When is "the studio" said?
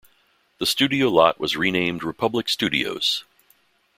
0.57-1.09